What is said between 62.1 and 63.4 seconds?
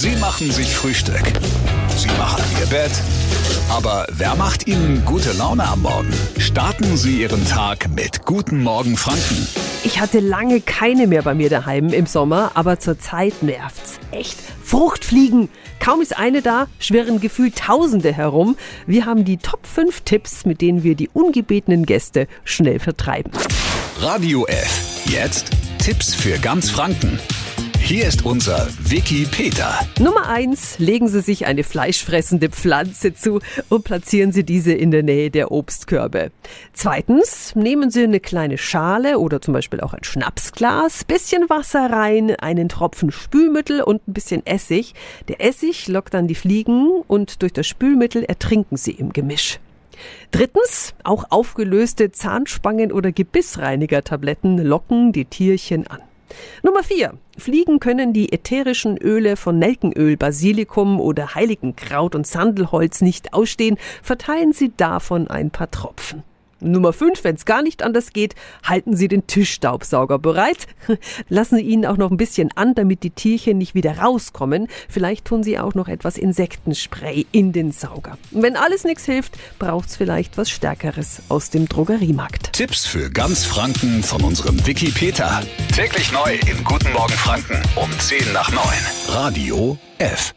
und Sandelholz nicht